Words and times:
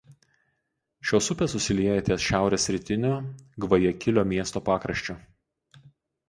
Šios 1.09 1.27
upės 1.35 1.53
susilieja 1.55 2.05
ties 2.07 2.23
šiaurės 2.29 2.65
rytiniu 2.77 3.11
Gvajakilio 3.67 4.25
miesto 4.33 4.65
pakraščiu. 4.71 5.17